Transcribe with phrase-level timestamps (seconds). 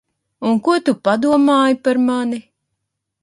[0.51, 2.39] Un ko tu padomāji par mani?